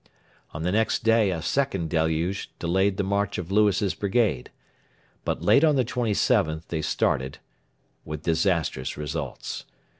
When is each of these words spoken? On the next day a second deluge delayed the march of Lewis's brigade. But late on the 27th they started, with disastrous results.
On 0.51 0.63
the 0.63 0.71
next 0.71 1.03
day 1.03 1.29
a 1.29 1.43
second 1.43 1.91
deluge 1.91 2.49
delayed 2.57 2.97
the 2.97 3.03
march 3.03 3.37
of 3.37 3.51
Lewis's 3.51 3.93
brigade. 3.93 4.49
But 5.23 5.43
late 5.43 5.63
on 5.63 5.75
the 5.75 5.85
27th 5.85 6.69
they 6.69 6.81
started, 6.81 7.37
with 8.03 8.23
disastrous 8.23 8.97
results. 8.97 9.63